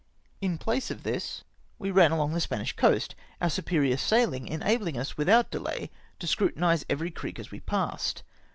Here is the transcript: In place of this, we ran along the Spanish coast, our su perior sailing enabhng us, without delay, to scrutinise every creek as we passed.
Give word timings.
In 0.41 0.57
place 0.57 0.89
of 0.89 1.03
this, 1.03 1.43
we 1.77 1.91
ran 1.91 2.11
along 2.11 2.33
the 2.33 2.41
Spanish 2.41 2.75
coast, 2.75 3.13
our 3.39 3.51
su 3.51 3.61
perior 3.61 3.99
sailing 3.99 4.47
enabhng 4.47 4.97
us, 4.99 5.15
without 5.15 5.51
delay, 5.51 5.91
to 6.17 6.25
scrutinise 6.25 6.83
every 6.89 7.11
creek 7.11 7.37
as 7.37 7.51
we 7.51 7.59
passed. 7.59 8.23